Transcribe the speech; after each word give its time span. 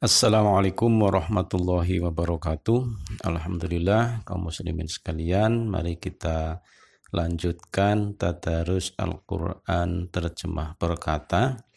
Assalamualaikum 0.00 0.88
warahmatullahi 0.96 2.00
wabarakatuh. 2.00 2.88
Alhamdulillah 3.20 4.24
kaum 4.24 4.48
muslimin 4.48 4.88
sekalian, 4.88 5.68
mari 5.68 6.00
kita 6.00 6.64
lanjutkan 7.12 8.16
tadarus 8.16 8.96
Al-Qur'an 8.96 10.08
terjemah 10.08 10.80
berkata. 10.80 11.68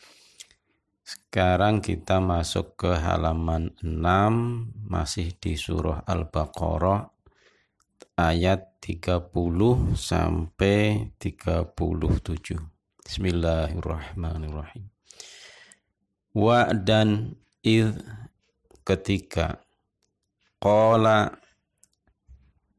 Sekarang 1.04 1.84
kita 1.84 2.24
masuk 2.24 2.80
ke 2.80 2.96
halaman 2.96 3.76
6 3.84 3.92
masih 4.88 5.36
di 5.36 5.60
surah 5.60 6.08
Al-Baqarah 6.08 7.04
ayat 8.24 8.80
30 8.80 9.36
sampai 10.00 11.12
37. 11.20 11.76
Bismillahirrahmanirrahim. 13.04 14.88
Wa 16.32 16.72
dan 16.72 17.43
id 17.64 17.96
ketika 18.84 19.64
qala 20.60 21.40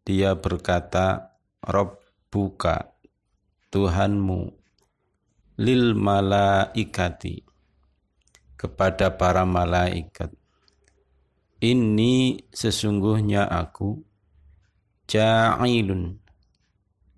dia 0.05 0.37
berkata 0.37 1.33
Rabbuka 1.65 2.93
Tuhanmu 3.73 4.53
lil 5.65 5.97
malaikati 5.97 7.41
kepada 8.61 9.17
para 9.17 9.49
malaikat 9.49 10.29
ini 11.65 12.45
sesungguhnya 12.53 13.49
aku 13.49 14.05
ja'ilun 15.09 16.21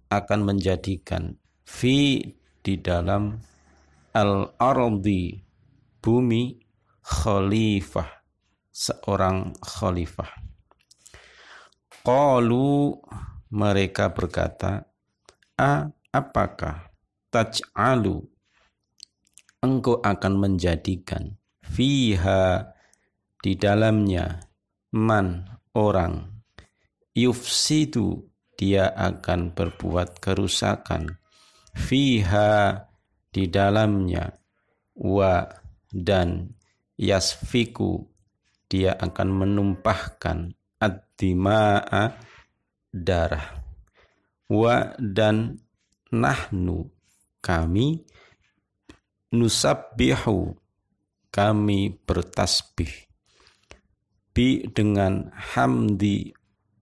akan 0.06 0.41
menjadikan 0.47 1.34
fi 1.67 2.23
di 2.62 2.75
dalam 2.78 3.34
al-ardi 4.14 5.34
bumi 5.98 6.66
khalifah 7.07 8.11
seorang 8.75 9.55
khalifah. 9.62 10.27
Qalu 12.03 12.98
mereka 13.55 14.11
berkata 14.11 14.83
a 15.55 15.87
apakah 16.11 16.91
taj'alu? 17.31 18.27
Engkau 19.63 19.98
akan 20.03 20.35
menjadikan 20.39 21.39
fiha 21.63 22.75
di 23.39 23.55
dalamnya 23.55 24.43
man 24.95 25.47
orang. 25.75 26.43
Yufsidu 27.17 28.29
dia 28.55 28.93
akan 28.93 29.57
berbuat 29.57 30.20
kerusakan. 30.20 31.19
Fiha 31.73 32.85
di 33.33 33.48
dalamnya 33.48 34.33
wa 34.97 35.45
dan 35.91 36.56
yasfiku. 36.98 38.05
Dia 38.66 38.98
akan 38.98 39.28
menumpahkan 39.47 40.50
ad-dima'a 40.83 42.19
darah. 42.91 43.62
Wa 44.50 44.98
dan 44.98 45.62
nahnu 46.11 46.91
kami 47.39 48.02
nusabbihu 49.30 50.58
kami 51.30 51.94
bertasbih. 52.02 52.91
Bi 54.34 54.67
dengan 54.69 55.30
hamdi 55.33 56.34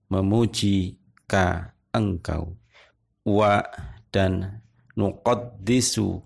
memuji 0.09 0.99
ka 1.29 1.77
engkau. 1.93 2.57
Wa 3.25 3.61
dan 4.09 4.63
nuqaddisu 4.97 6.23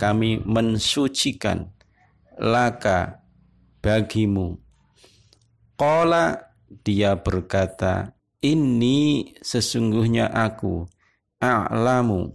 kami 0.00 0.40
mensucikan 0.42 1.77
laka 2.38 3.22
bagimu. 3.82 4.58
Qala 5.78 6.54
dia 6.82 7.14
berkata, 7.14 8.14
ini 8.42 9.34
sesungguhnya 9.42 10.30
aku 10.30 10.86
a'lamu 11.42 12.34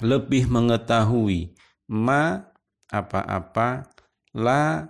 lebih 0.00 0.48
mengetahui 0.48 1.56
ma 1.88 2.52
apa-apa 2.92 3.88
la 4.36 4.84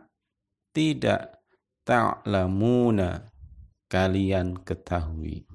tidak 0.74 1.38
ta'lamuna 1.86 3.30
kalian 3.86 4.58
ketahui. 4.66 5.46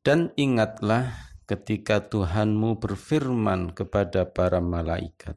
Dan 0.00 0.32
ingatlah 0.36 1.32
ketika 1.44 2.04
Tuhanmu 2.04 2.80
berfirman 2.80 3.72
kepada 3.72 4.28
para 4.28 4.60
malaikat, 4.60 5.36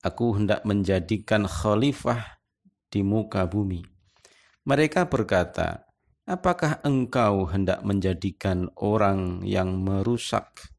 Aku 0.00 0.32
hendak 0.32 0.64
menjadikan 0.64 1.44
khalifah 1.44 2.40
di 2.88 3.04
muka 3.04 3.44
bumi. 3.44 3.84
Mereka 4.64 5.12
berkata, 5.12 5.84
Apakah 6.24 6.80
engkau 6.86 7.44
hendak 7.50 7.82
menjadikan 7.82 8.70
orang 8.78 9.42
yang 9.44 9.82
merusak 9.82 10.72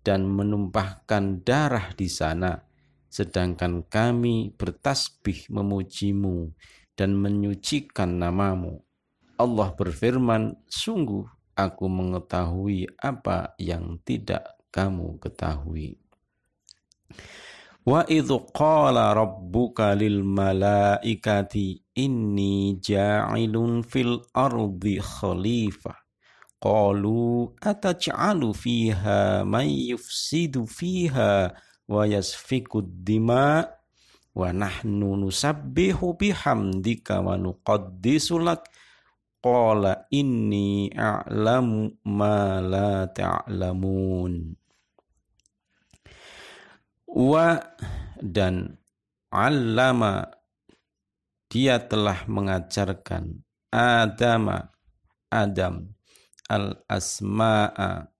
dan 0.00 0.24
menumpahkan 0.26 1.44
darah 1.44 1.92
di 1.92 2.08
sana, 2.08 2.66
sedangkan 3.12 3.84
kami 3.86 4.56
bertasbih 4.56 5.54
memujimu 5.54 6.50
dan 6.98 7.14
menyucikan 7.14 8.16
namamu? 8.16 8.82
Allah 9.38 9.70
berfirman, 9.76 10.56
Sungguh 10.66 11.26
aku 11.54 11.86
mengetahui 11.86 12.90
apa 12.98 13.54
yang 13.60 14.02
tidak 14.02 14.56
kamu 14.74 15.22
ketahui. 15.22 16.00
Wa 17.84 18.00
idhu 18.08 18.48
qala 18.48 19.12
rabbuka 19.12 19.92
lil 19.92 20.24
malaikati 20.24 21.84
inni 22.00 22.80
ja'ilun 22.80 23.84
fil 23.84 24.24
ardi 24.32 24.96
khalifah. 25.04 25.92
Qalu 26.64 27.52
ataj'alu 27.60 28.56
fiha 28.56 29.44
man 29.44 29.68
yufsidu 29.68 30.64
fiha 30.64 31.52
wa 31.84 32.08
yasfiku 32.08 32.80
dima 32.80 33.68
wa 34.32 34.48
nahnu 34.48 35.20
nusabbihu 35.20 36.16
bihamdika 36.16 37.20
wa 37.20 37.36
nuqaddisu 37.36 38.40
lak 38.40 38.64
qala 39.44 40.08
inni 40.08 40.88
a'lamu 40.88 42.00
ma 42.08 42.64
la 42.64 43.04
ta'lamun 43.12 44.56
wa 47.14 47.62
dan 48.18 48.74
allama 49.30 50.26
dia 51.46 51.78
telah 51.78 52.26
mengajarkan 52.26 53.46
Adama 53.70 54.74
Adam 55.30 55.94
al 56.50 56.82
asma'a 56.90 58.10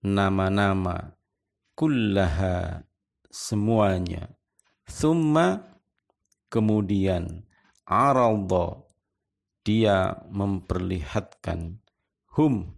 nama-nama 0.00 1.16
kullaha 1.76 2.82
semuanya. 3.28 4.32
Thumma 4.88 5.60
kemudian 6.48 7.44
araldo 7.84 8.88
dia 9.60 10.16
memperlihatkan 10.32 11.84
hum 12.40 12.72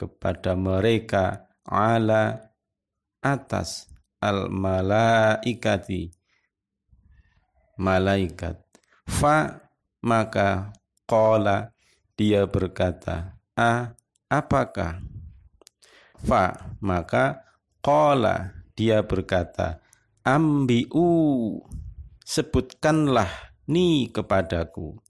kepada 0.00 0.56
mereka 0.56 1.52
ala 1.68 2.56
atas 3.20 3.91
al 4.22 4.46
malaikati 4.46 6.14
malaikat. 7.74 8.62
Fa 9.02 9.66
maka 10.06 10.70
qala 11.10 11.74
dia 12.14 12.46
berkata 12.46 13.34
a 13.58 13.98
apakah? 14.30 15.02
Fa 16.22 16.54
maka 16.78 17.42
qala 17.82 18.54
dia 18.78 19.02
berkata 19.02 19.82
ambiu 20.22 21.58
sebutkanlah 22.22 23.28
ni 23.66 24.06
kepadaku. 24.06 25.02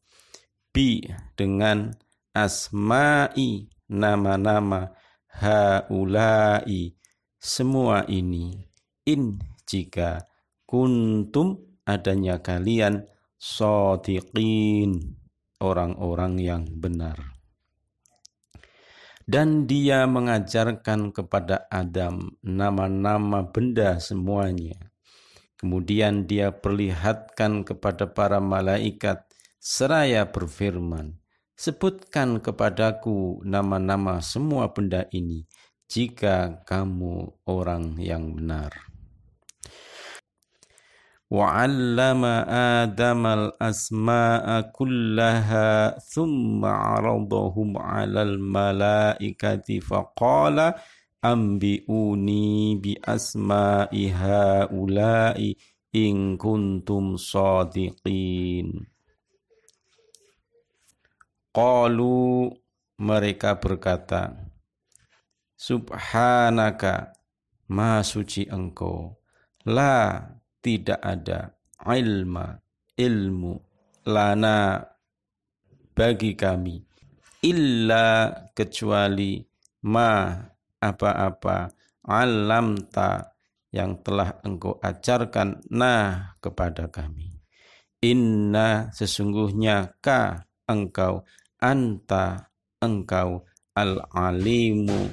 Bi 0.73 1.05
dengan 1.37 1.93
asma'i 2.33 3.69
nama-nama 3.93 4.97
haulai 5.29 6.97
semua 7.37 8.09
ini 8.09 8.72
in 9.09 9.43
jika 9.67 10.27
kuntum 10.67 11.59
adanya 11.83 12.39
kalian 12.39 13.07
sodiqin 13.39 15.19
orang-orang 15.59 16.39
yang 16.39 16.65
benar. 16.79 17.19
Dan 19.23 19.71
dia 19.71 20.03
mengajarkan 20.11 21.15
kepada 21.15 21.71
Adam 21.71 22.35
nama-nama 22.43 23.47
benda 23.47 24.03
semuanya. 24.03 24.91
Kemudian 25.55 26.27
dia 26.27 26.51
perlihatkan 26.51 27.63
kepada 27.63 28.11
para 28.11 28.43
malaikat 28.43 29.23
seraya 29.63 30.27
berfirman, 30.27 31.23
Sebutkan 31.55 32.43
kepadaku 32.43 33.39
nama-nama 33.47 34.19
semua 34.19 34.75
benda 34.75 35.07
ini 35.15 35.47
jika 35.87 36.65
kamu 36.67 37.31
orang 37.47 37.95
yang 38.03 38.35
benar. 38.35 38.92
وعلم 41.32 42.26
آدم 42.80 43.24
الأسماء 43.26 44.62
كلها 44.72 46.00
ثم 46.00 46.66
عرضهم 46.66 47.78
على 47.78 48.22
الملائكة 48.22 49.68
فقال 49.80 50.74
أنبئوني 51.26 52.76
بأسماء 52.76 53.92
هؤلاء 54.14 55.54
إن 55.96 56.38
كنتم 56.38 57.04
صادقين 57.18 58.68
Qalu 61.58 62.54
mereka 63.02 63.58
berkata 63.58 64.38
Subhanaka 65.58 67.18
ma 67.74 68.06
suci 68.06 68.46
engkau 68.46 69.18
la 69.66 70.22
tidak 70.63 71.03
ada 71.03 71.53
ilma 71.83 72.55
ilmu 72.97 73.59
lana 74.07 74.81
bagi 75.93 76.33
kami. 76.39 76.79
Illa 77.43 78.31
kecuali 78.55 79.43
ma 79.91 80.39
apa-apa 80.79 81.57
alamta 82.07 83.35
yang 83.75 83.99
telah 84.05 84.39
engkau 84.47 84.79
ajarkan 84.79 85.67
nah 85.75 86.39
kepada 86.39 86.87
kami. 86.87 87.35
Inna 88.03 88.91
sesungguhnya 88.95 89.99
ka 90.03 90.47
engkau 90.71 91.27
anta 91.59 92.51
engkau 92.83 93.47
al-alimu 93.75 95.11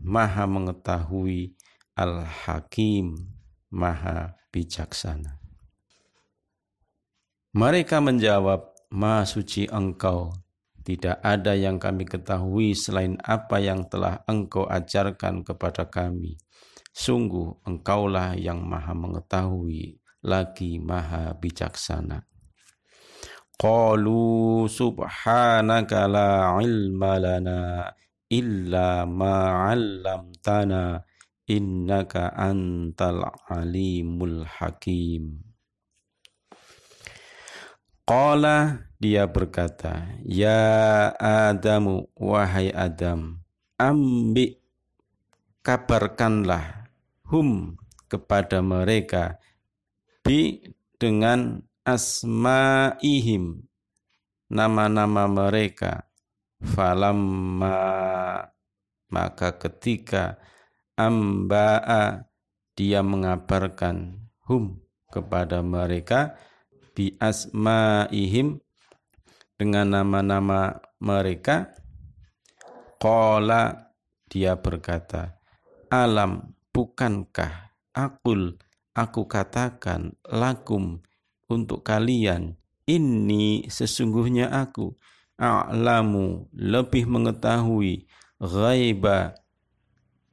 maha 0.00 0.48
mengetahui 0.48 1.52
al-hakim 1.92 3.16
maha 3.68 4.39
bijaksana. 4.50 5.38
Mereka 7.50 7.98
menjawab, 7.98 8.70
Ma 8.90 9.22
suci 9.22 9.70
engkau, 9.70 10.34
tidak 10.82 11.22
ada 11.22 11.54
yang 11.54 11.78
kami 11.78 12.02
ketahui 12.02 12.74
selain 12.74 13.14
apa 13.22 13.62
yang 13.62 13.86
telah 13.86 14.26
engkau 14.26 14.66
ajarkan 14.66 15.46
kepada 15.46 15.86
kami. 15.86 16.34
Sungguh 16.90 17.62
engkaulah 17.62 18.34
yang 18.34 18.66
maha 18.66 18.90
mengetahui, 18.98 20.02
lagi 20.26 20.82
maha 20.82 21.38
bijaksana. 21.38 22.26
Qalu 23.54 24.66
subhanaka 24.66 26.10
la 26.10 26.58
ilma 26.58 27.12
lana 27.20 27.60
illa 28.26 29.04
ma 29.04 29.70
'allamtana 29.70 31.04
innaka 31.50 32.30
antal 32.30 33.26
alimul 33.50 34.46
hakim. 34.46 35.42
Qala 38.06 38.86
dia 39.02 39.26
berkata, 39.26 40.06
Ya 40.22 41.10
Adamu, 41.18 42.06
wahai 42.14 42.70
Adam, 42.70 43.42
ambi 43.74 44.62
kabarkanlah 45.66 46.90
hum 47.26 47.78
kepada 48.10 48.62
mereka 48.62 49.38
bi 50.26 50.58
dengan 50.98 51.62
asma'ihim 51.86 53.64
nama-nama 54.50 55.30
mereka 55.30 56.10
falamma 56.60 57.78
maka 59.10 59.48
ketika 59.56 60.36
amba'a. 61.06 62.28
Dia 62.76 63.04
mengabarkan 63.04 64.16
hum 64.48 64.80
kepada 65.12 65.60
mereka 65.60 66.36
bi 66.96 67.12
asma'ihim 67.20 68.60
dengan 69.60 70.00
nama-nama 70.00 70.80
mereka. 70.96 71.76
Qala 73.00 73.92
dia 74.28 74.56
berkata 74.56 75.40
alam 75.90 76.54
bukankah 76.70 77.74
akul 77.96 78.56
aku 78.94 79.26
katakan 79.26 80.14
lakum 80.28 81.02
untuk 81.50 81.82
kalian? 81.82 82.60
Ini 82.86 83.66
sesungguhnya 83.66 84.50
aku 84.50 84.94
a'lamu 85.40 86.52
lebih 86.52 87.08
mengetahui 87.08 88.06
ghaiba 88.40 89.39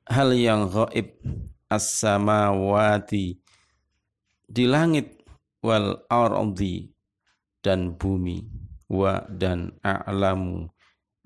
hal 0.08 0.32
yang 0.32 0.72
gaib 0.72 1.20
as-samawati 1.68 3.36
di 4.48 4.64
langit 4.64 5.20
wal 5.60 6.08
ardi 6.08 6.88
dan 7.60 7.92
bumi 8.00 8.48
wa 8.88 9.20
dan 9.28 9.76
a'lamu 9.84 10.72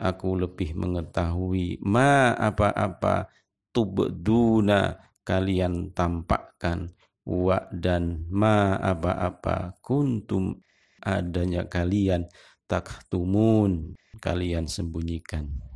aku 0.01 0.29
lebih 0.33 0.73
mengetahui 0.73 1.77
ma 1.85 2.33
apa-apa 2.33 3.29
tubduna 3.69 4.97
kalian 5.21 5.93
tampakkan 5.93 6.89
wa 7.21 7.61
dan 7.69 8.25
ma 8.33 8.81
apa-apa 8.81 9.77
kuntum 9.85 10.57
adanya 11.05 11.69
kalian 11.69 12.25
taktumun 12.65 13.93
kalian 14.17 14.65
sembunyikan 14.65 15.70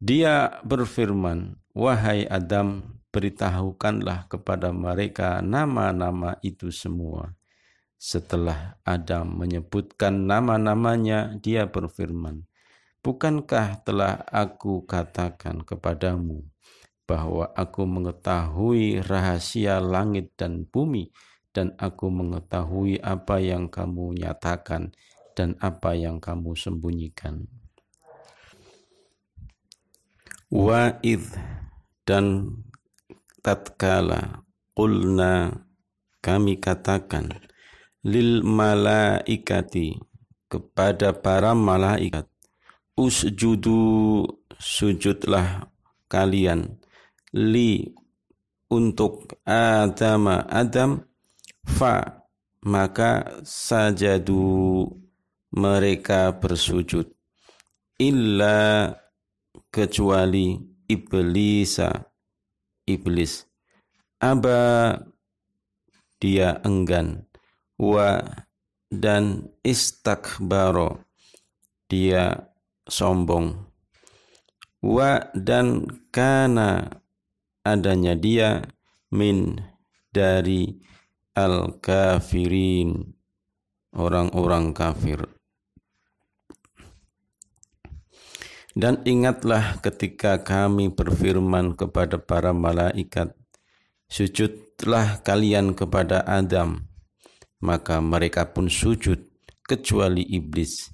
dia 0.00 0.64
berfirman, 0.64 1.60
Wahai 1.76 2.24
Adam, 2.24 2.98
beritahukanlah 3.12 4.32
kepada 4.32 4.72
mereka 4.72 5.44
nama-nama 5.44 6.40
itu 6.40 6.72
semua. 6.72 7.36
Setelah 8.00 8.80
Adam 8.80 9.36
menyebutkan 9.44 10.24
nama-namanya, 10.24 11.36
dia 11.36 11.68
berfirman, 11.68 12.48
Bukankah 13.04 13.84
telah 13.84 14.24
aku 14.28 14.88
katakan 14.88 15.64
kepadamu 15.68 16.48
bahwa 17.04 17.52
aku 17.52 17.84
mengetahui 17.84 19.04
rahasia 19.04 19.84
langit 19.84 20.32
dan 20.36 20.64
bumi 20.64 21.12
dan 21.52 21.76
aku 21.76 22.08
mengetahui 22.08 23.00
apa 23.04 23.40
yang 23.40 23.68
kamu 23.68 24.16
nyatakan 24.16 24.96
dan 25.36 25.56
apa 25.60 25.96
yang 25.96 26.20
kamu 26.20 26.52
sembunyikan 26.56 27.59
wa 30.50 30.98
dan 32.06 32.26
tatkala 33.40 34.42
qulna 34.74 35.64
kami 36.20 36.58
katakan 36.58 37.30
lil 38.02 38.42
malaikati 38.42 39.96
kepada 40.50 41.14
para 41.14 41.54
malaikat 41.54 42.26
usjudu 43.00 44.26
sujudlah 44.60 45.72
kalian. 46.10 46.76
Li 47.30 47.86
untuk 48.68 49.38
Adam 49.46 50.44
Adam 50.50 51.06
fa 51.64 52.26
maka 52.66 53.40
sajadu 53.46 54.84
mereka 55.54 56.34
bersujud. 56.36 57.08
Illa 57.96 58.90
kecuali 59.70 60.58
iblisa 60.90 62.10
iblis. 62.86 63.46
Aba 64.20 64.98
dia 66.20 66.60
enggan. 66.66 67.24
Wa 67.80 68.20
dan 68.92 69.48
istakbaro 69.64 71.00
dia 71.88 72.52
sombong. 72.84 73.56
Wa 74.84 75.32
dan 75.32 75.88
kana 76.12 77.00
adanya 77.64 78.12
dia 78.18 78.66
min 79.14 79.56
dari 80.12 80.76
al 81.32 81.78
kafirin 81.78 83.14
orang-orang 83.94 84.74
kafir 84.74 85.39
Dan 88.80 89.04
ingatlah 89.04 89.76
ketika 89.84 90.40
kami 90.40 90.88
berfirman 90.88 91.76
kepada 91.76 92.16
para 92.16 92.56
malaikat, 92.56 93.36
sujudlah 94.08 95.20
kalian 95.20 95.76
kepada 95.76 96.24
Adam. 96.24 96.88
Maka 97.60 98.00
mereka 98.00 98.48
pun 98.56 98.72
sujud, 98.72 99.20
kecuali 99.68 100.24
iblis. 100.24 100.88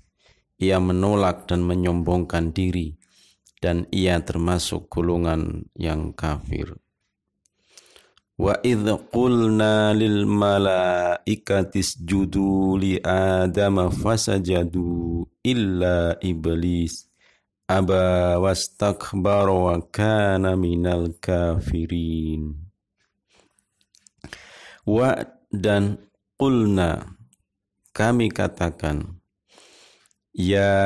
Ia 0.58 0.82
menolak 0.82 1.46
dan 1.46 1.62
menyombongkan 1.62 2.50
diri, 2.50 2.98
dan 3.62 3.86
ia 3.94 4.18
termasuk 4.18 4.90
golongan 4.90 5.70
yang 5.78 6.10
kafir. 6.10 6.74
Wa 8.34 8.66
idh 8.66 8.98
qulna 9.14 9.94
lil 9.94 10.26
malaikati 10.26 11.86
isjudu 11.86 12.82
li 12.82 12.98
Adam 12.98 13.94
fasajadu 13.94 15.22
illa 15.46 16.18
iblis 16.18 17.06
aba 17.66 18.38
wastakbar 18.38 19.50
wa 19.50 19.82
kana 19.90 20.54
minal 20.54 21.10
kafirin 21.18 22.54
Wa 24.86 25.26
dan 25.50 25.98
qulna 26.38 27.18
kami 27.90 28.30
katakan 28.30 29.18
Ya 30.30 30.78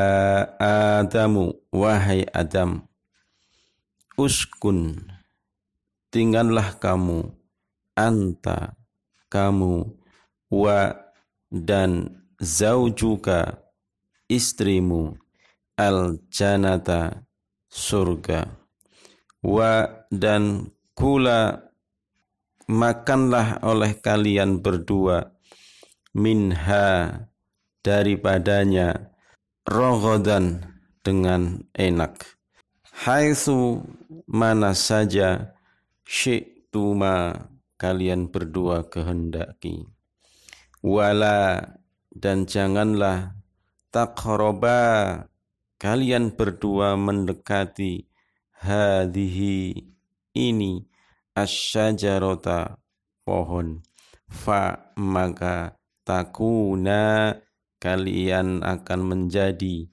Adamu 0.56 1.52
wahai 1.68 2.24
Adam 2.32 2.88
uskun 4.16 5.04
tinggallah 6.08 6.80
kamu 6.80 7.28
anta 7.92 8.72
kamu 9.28 10.00
wa 10.48 10.96
dan 11.52 12.24
zaujuka 12.40 13.60
istrimu 14.32 15.19
al 15.80 16.20
janata 16.28 17.24
surga. 17.72 18.44
Wa 19.40 20.04
dan 20.12 20.68
kula 20.92 21.72
makanlah 22.68 23.64
oleh 23.64 23.96
kalian 23.96 24.60
berdua 24.60 25.32
minha 26.12 27.24
daripadanya 27.80 29.10
rogodan 29.64 30.76
dengan 31.00 31.64
enak. 31.72 32.36
Haitsu 33.00 33.80
mana 34.28 34.76
saja 34.76 35.56
syi'tuma 36.04 37.48
kalian 37.80 38.28
berdua 38.28 38.84
kehendaki. 38.84 39.88
Wala 40.84 41.64
dan 42.12 42.44
janganlah 42.44 43.32
taqraba 43.88 45.24
kalian 45.80 46.36
berdua 46.36 47.00
mendekati 47.00 48.04
hadhihi 48.60 49.80
ini 50.36 50.84
asyajarota 51.32 52.76
pohon 53.24 53.80
fa 54.28 54.92
maka 55.00 55.80
takuna 56.04 57.32
kalian 57.80 58.60
akan 58.60 59.00
menjadi 59.00 59.88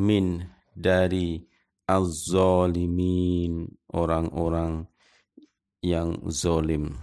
min 0.00 0.48
dari 0.72 1.44
az-zalimin 1.86 3.70
orang-orang 3.92 4.88
yang 5.84 6.18
zolim. 6.26 6.98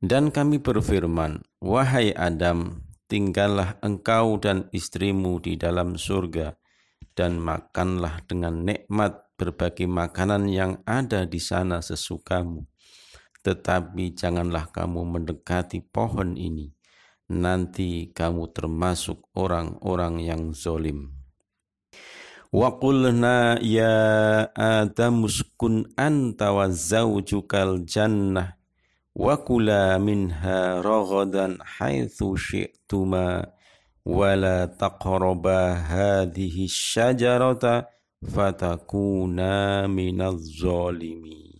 Dan 0.00 0.32
kami 0.32 0.58
berfirman, 0.58 1.44
Wahai 1.60 2.16
Adam, 2.16 2.89
tinggallah 3.10 3.82
engkau 3.82 4.38
dan 4.38 4.70
istrimu 4.70 5.42
di 5.42 5.58
dalam 5.58 5.98
surga, 5.98 6.54
dan 7.18 7.42
makanlah 7.42 8.22
dengan 8.30 8.62
nikmat 8.62 9.34
berbagai 9.34 9.90
makanan 9.90 10.46
yang 10.46 10.78
ada 10.86 11.26
di 11.26 11.42
sana 11.42 11.82
sesukamu. 11.82 12.70
Tetapi 13.42 14.14
janganlah 14.14 14.70
kamu 14.70 15.02
mendekati 15.18 15.82
pohon 15.82 16.38
ini, 16.38 16.70
nanti 17.26 18.14
kamu 18.14 18.54
termasuk 18.54 19.26
orang-orang 19.34 20.22
yang 20.22 20.54
zolim. 20.54 21.10
Wa 22.50 22.78
qulna 22.78 23.62
ya 23.62 23.96
Adam 24.54 25.26
uskun 25.26 25.88
anta 25.94 26.50
wa 26.50 26.66
zawjukal 26.66 27.86
jannah 27.86 28.59
kula 29.46 29.98
minha 29.98 30.80
ragadan 30.80 31.60
haitsu 31.60 32.36
syi'tuma 32.36 33.44
wala 34.04 34.66
taqraba 34.66 35.76
hadhihi 35.76 36.64
syajarata 36.68 37.84
fatakuna 38.24 39.84
minaz 39.88 40.40
zalimin 40.60 41.52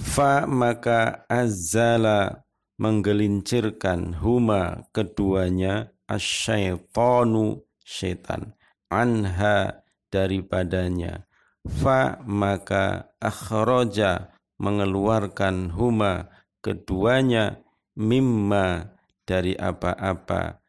fa 0.00 0.44
maka 0.44 1.24
azala 1.28 2.44
menggelincirkan 2.80 4.16
huma 4.24 4.88
keduanya 4.96 5.92
asyaitonu 6.08 7.60
setan 7.84 8.56
anha 8.88 9.84
daripadanya. 10.08 11.28
Fa 11.60 12.18
maka 12.24 13.12
akhraja 13.20 14.32
mengeluarkan 14.60 15.72
huma 15.72 16.28
keduanya 16.60 17.64
mimma 17.96 18.92
dari 19.24 19.56
apa-apa. 19.56 20.60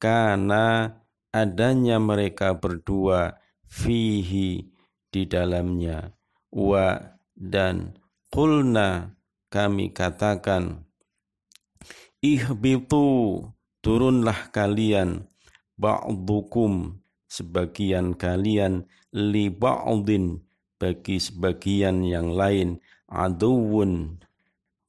Karena 0.00 0.88
adanya 1.34 1.98
mereka 1.98 2.54
berdua 2.54 3.36
fihi 3.66 4.70
di 5.10 5.22
dalamnya. 5.26 6.14
Wa 6.54 7.18
dan 7.34 7.98
kulna 8.30 9.18
kami 9.50 9.90
katakan 9.90 10.86
ihbitu 12.22 13.42
turunlah 13.82 14.52
kalian 14.54 15.26
ba'dukum 15.80 17.00
sebagian 17.26 18.12
kalian 18.14 18.84
li 19.14 19.48
ba'din 19.48 20.44
bagi 20.76 21.16
sebagian 21.16 22.04
yang 22.04 22.32
lain 22.34 22.78
aduun 23.10 24.22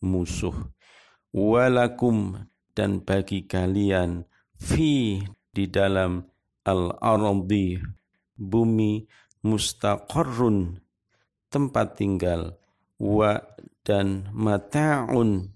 musuh 0.06 0.56
walakum 1.34 2.48
dan 2.78 3.02
bagi 3.02 3.50
kalian 3.50 4.24
fi 4.56 5.20
di 5.52 5.66
dalam 5.68 6.24
al-ardi 6.64 7.82
bumi 8.38 9.04
mustaqarrun 9.44 10.78
tempat 11.52 12.00
tinggal 12.00 12.56
wa 13.02 13.42
dan 13.82 14.30
mata'un 14.32 15.50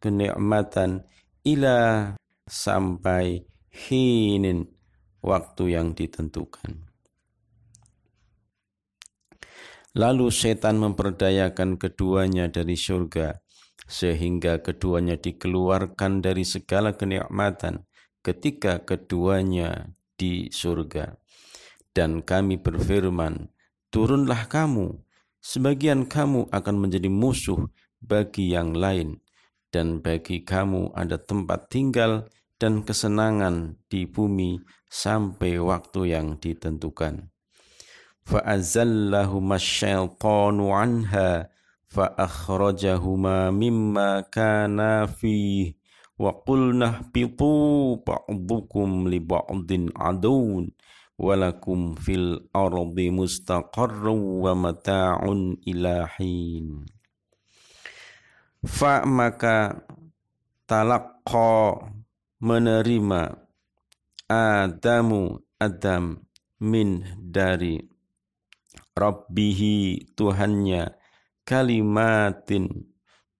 kenikmatan 0.00 1.04
ila 1.44 2.12
sampai 2.48 3.44
hinin 3.68 4.64
waktu 5.20 5.76
yang 5.76 5.92
ditentukan. 5.92 6.85
Lalu 9.96 10.28
setan 10.28 10.76
memperdayakan 10.76 11.80
keduanya 11.80 12.52
dari 12.52 12.76
surga, 12.76 13.40
sehingga 13.88 14.60
keduanya 14.60 15.16
dikeluarkan 15.16 16.20
dari 16.20 16.44
segala 16.44 16.92
kenikmatan 16.92 17.88
ketika 18.20 18.84
keduanya 18.84 19.88
di 20.20 20.52
surga. 20.52 21.16
Dan 21.96 22.20
kami 22.20 22.60
berfirman, 22.60 23.48
turunlah 23.88 24.52
kamu, 24.52 25.00
sebagian 25.40 26.04
kamu 26.04 26.52
akan 26.52 26.76
menjadi 26.76 27.08
musuh 27.08 27.64
bagi 28.04 28.52
yang 28.52 28.76
lain, 28.76 29.24
dan 29.72 30.04
bagi 30.04 30.44
kamu 30.44 30.92
ada 30.92 31.16
tempat 31.16 31.72
tinggal 31.72 32.28
dan 32.60 32.84
kesenangan 32.84 33.80
di 33.88 34.04
bumi 34.04 34.60
sampai 34.92 35.56
waktu 35.56 36.12
yang 36.12 36.36
ditentukan. 36.36 37.32
فأزلهما 38.25 39.55
الشيطان 39.55 40.61
عنها 40.69 41.49
فأخرجهما 41.87 43.51
مما 43.51 44.19
كانا 44.21 45.05
فيه 45.05 45.73
وقلنا 46.19 46.87
اهبطوا 46.87 47.97
بعضكم 48.07 49.07
لبعض 49.07 49.71
عدو 49.95 50.67
ولكم 51.17 51.93
في 51.93 52.13
الأرض 52.15 52.99
مستقر 52.99 54.07
ومتاع 54.07 55.19
إلى 55.67 56.07
حين 56.07 56.85
fa 58.65 59.01
maka 59.09 59.81
talaqqa 60.69 61.81
menerima 62.41 63.33
Adamu 64.31 65.41
Adam 65.59 66.21
min 66.61 67.03
dari 67.19 67.81
Rabbihi 68.96 70.08
Tuhannya 70.16 70.96
kalimatin 71.44 72.88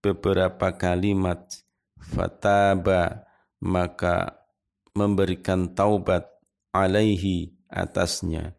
beberapa 0.04 0.76
kalimat. 0.76 1.48
Fataba 1.96 3.24
maka 3.64 4.46
memberikan 4.92 5.72
taubat 5.72 6.28
alaihi 6.76 7.56
atasnya. 7.72 8.52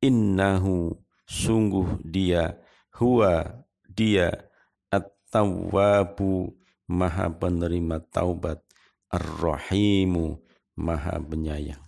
Innahu 0.00 0.96
sungguh 1.28 2.00
dia 2.00 2.56
huwa 2.96 3.62
dia 3.84 4.48
at-tawwabu 4.88 6.56
maha 6.88 7.28
penerima 7.28 8.00
taubat. 8.08 8.64
Ar-rahimu 9.12 10.40
maha 10.80 11.16
penyayang 11.20 11.87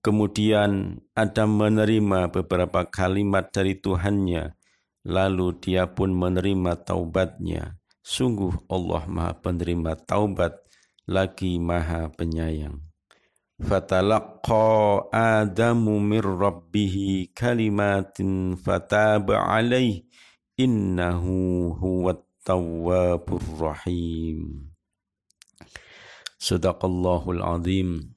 Kemudian 0.00 0.96
Adam 1.12 1.60
menerima 1.60 2.32
beberapa 2.32 2.88
kalimat 2.88 3.52
dari 3.52 3.76
Tuhannya, 3.76 4.56
lalu 5.04 5.60
dia 5.60 5.92
pun 5.92 6.16
menerima 6.16 6.88
taubatnya. 6.88 7.76
Sungguh 8.00 8.64
Allah 8.72 9.04
maha 9.04 9.36
penerima 9.36 10.00
taubat, 10.08 10.56
lagi 11.04 11.60
maha 11.60 12.08
penyayang. 12.16 12.80
Fatalaqqa 13.60 15.12
Adamu 15.12 16.00
min 16.00 16.24
Rabbihi 16.24 17.36
kalimatin 17.36 18.56
fataba 18.56 19.52
alaih 19.52 20.08
innahu 20.56 21.76
huwat 21.76 22.24
tawwabur 22.40 23.44
rahim. 23.60 24.72
Sadaqallahul 26.40 27.44
azim. 27.44 28.16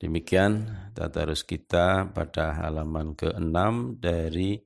Demikian 0.00 0.64
tadarus 0.96 1.44
kita 1.44 2.08
pada 2.16 2.56
halaman 2.56 3.12
ke-6 3.12 4.00
dari 4.00 4.56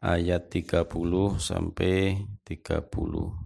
ayat 0.00 0.48
30 0.48 0.88
sampai 1.36 2.24
37. 2.40 3.36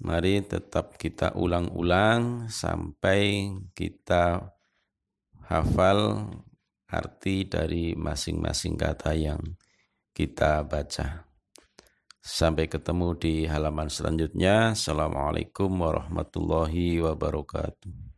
Mari 0.00 0.34
tetap 0.48 0.96
kita 0.96 1.36
ulang-ulang 1.36 2.48
sampai 2.48 3.52
kita 3.76 4.56
hafal 5.44 6.32
arti 6.88 7.44
dari 7.44 7.92
masing-masing 7.92 8.80
kata 8.80 9.20
yang 9.20 9.44
kita 10.16 10.64
baca. 10.64 11.28
Sampai 12.24 12.72
ketemu 12.72 13.20
di 13.20 13.44
halaman 13.44 13.92
selanjutnya. 13.92 14.72
Assalamualaikum 14.72 15.68
warahmatullahi 15.76 17.04
wabarakatuh. 17.04 18.09